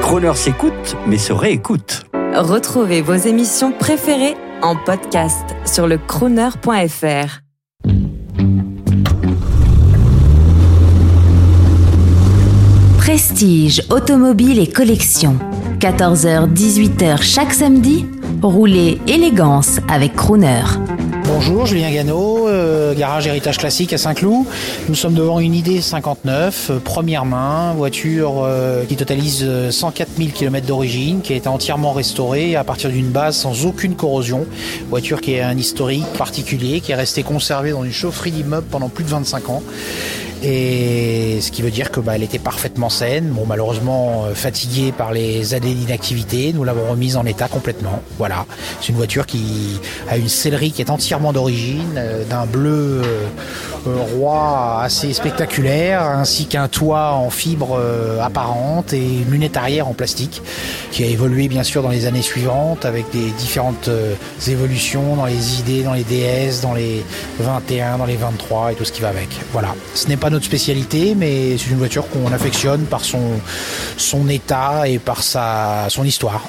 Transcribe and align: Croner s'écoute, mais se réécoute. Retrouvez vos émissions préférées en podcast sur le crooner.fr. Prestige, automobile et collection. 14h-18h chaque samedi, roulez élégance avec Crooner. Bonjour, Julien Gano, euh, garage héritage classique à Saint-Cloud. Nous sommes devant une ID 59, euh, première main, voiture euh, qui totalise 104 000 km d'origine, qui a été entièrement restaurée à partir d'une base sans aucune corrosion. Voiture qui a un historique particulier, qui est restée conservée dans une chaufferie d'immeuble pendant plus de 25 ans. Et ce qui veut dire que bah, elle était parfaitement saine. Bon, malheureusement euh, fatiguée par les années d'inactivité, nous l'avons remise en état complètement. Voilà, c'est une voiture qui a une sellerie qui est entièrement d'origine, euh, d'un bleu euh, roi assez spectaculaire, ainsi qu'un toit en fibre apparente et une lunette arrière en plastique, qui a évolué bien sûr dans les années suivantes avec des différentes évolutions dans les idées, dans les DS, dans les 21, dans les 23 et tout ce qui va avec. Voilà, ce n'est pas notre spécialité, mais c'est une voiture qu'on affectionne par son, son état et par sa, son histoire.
Croner 0.00 0.34
s'écoute, 0.34 0.96
mais 1.06 1.18
se 1.18 1.32
réécoute. 1.32 2.04
Retrouvez 2.34 3.02
vos 3.02 3.14
émissions 3.14 3.72
préférées 3.72 4.36
en 4.62 4.76
podcast 4.76 5.44
sur 5.64 5.86
le 5.86 5.98
crooner.fr. 5.98 7.40
Prestige, 12.98 13.82
automobile 13.90 14.60
et 14.60 14.68
collection. 14.68 15.36
14h-18h 15.80 17.20
chaque 17.20 17.52
samedi, 17.52 18.06
roulez 18.40 19.00
élégance 19.08 19.80
avec 19.88 20.14
Crooner. 20.14 20.62
Bonjour, 21.34 21.64
Julien 21.64 21.90
Gano, 21.90 22.46
euh, 22.46 22.94
garage 22.94 23.26
héritage 23.26 23.56
classique 23.56 23.94
à 23.94 23.98
Saint-Cloud. 23.98 24.44
Nous 24.90 24.94
sommes 24.94 25.14
devant 25.14 25.40
une 25.40 25.54
ID 25.54 25.80
59, 25.80 26.68
euh, 26.68 26.78
première 26.78 27.24
main, 27.24 27.72
voiture 27.72 28.42
euh, 28.44 28.84
qui 28.84 28.96
totalise 28.96 29.70
104 29.70 30.10
000 30.18 30.28
km 30.34 30.66
d'origine, 30.66 31.22
qui 31.22 31.32
a 31.32 31.36
été 31.36 31.48
entièrement 31.48 31.94
restaurée 31.94 32.54
à 32.54 32.64
partir 32.64 32.90
d'une 32.90 33.08
base 33.08 33.34
sans 33.34 33.64
aucune 33.64 33.94
corrosion. 33.94 34.44
Voiture 34.90 35.22
qui 35.22 35.40
a 35.40 35.48
un 35.48 35.56
historique 35.56 36.04
particulier, 36.18 36.82
qui 36.82 36.92
est 36.92 36.96
restée 36.96 37.22
conservée 37.22 37.70
dans 37.70 37.82
une 37.82 37.92
chaufferie 37.92 38.30
d'immeuble 38.30 38.66
pendant 38.70 38.90
plus 38.90 39.04
de 39.04 39.08
25 39.08 39.48
ans. 39.48 39.62
Et 40.44 41.40
ce 41.40 41.52
qui 41.52 41.62
veut 41.62 41.70
dire 41.70 41.92
que 41.92 42.00
bah, 42.00 42.16
elle 42.16 42.24
était 42.24 42.40
parfaitement 42.40 42.88
saine. 42.88 43.28
Bon, 43.28 43.46
malheureusement 43.46 44.24
euh, 44.24 44.34
fatiguée 44.34 44.90
par 44.90 45.12
les 45.12 45.54
années 45.54 45.74
d'inactivité, 45.74 46.52
nous 46.52 46.64
l'avons 46.64 46.90
remise 46.90 47.16
en 47.16 47.24
état 47.24 47.46
complètement. 47.46 48.02
Voilà, 48.18 48.46
c'est 48.80 48.88
une 48.88 48.96
voiture 48.96 49.24
qui 49.26 49.80
a 50.08 50.16
une 50.16 50.28
sellerie 50.28 50.72
qui 50.72 50.82
est 50.82 50.90
entièrement 50.90 51.32
d'origine, 51.32 51.94
euh, 51.96 52.24
d'un 52.24 52.46
bleu 52.46 53.02
euh, 53.04 53.26
roi 53.86 54.80
assez 54.82 55.12
spectaculaire, 55.12 56.02
ainsi 56.02 56.46
qu'un 56.46 56.68
toit 56.68 57.12
en 57.12 57.30
fibre 57.30 57.80
apparente 58.20 58.92
et 58.92 59.04
une 59.04 59.30
lunette 59.30 59.56
arrière 59.56 59.88
en 59.88 59.94
plastique, 59.94 60.42
qui 60.90 61.04
a 61.04 61.06
évolué 61.06 61.48
bien 61.48 61.62
sûr 61.62 61.82
dans 61.82 61.88
les 61.90 62.06
années 62.06 62.22
suivantes 62.22 62.84
avec 62.84 63.10
des 63.10 63.30
différentes 63.30 63.90
évolutions 64.46 65.16
dans 65.16 65.26
les 65.26 65.60
idées, 65.60 65.82
dans 65.82 65.94
les 65.94 66.04
DS, 66.04 66.60
dans 66.62 66.74
les 66.74 67.04
21, 67.40 67.98
dans 67.98 68.06
les 68.06 68.16
23 68.16 68.72
et 68.72 68.74
tout 68.74 68.84
ce 68.84 68.92
qui 68.92 69.00
va 69.00 69.08
avec. 69.08 69.28
Voilà, 69.52 69.74
ce 69.94 70.08
n'est 70.08 70.16
pas 70.16 70.30
notre 70.30 70.44
spécialité, 70.44 71.14
mais 71.16 71.56
c'est 71.58 71.70
une 71.70 71.78
voiture 71.78 72.08
qu'on 72.08 72.32
affectionne 72.32 72.82
par 72.82 73.04
son, 73.04 73.40
son 73.96 74.28
état 74.28 74.88
et 74.88 74.98
par 74.98 75.22
sa, 75.22 75.86
son 75.88 76.04
histoire. 76.04 76.48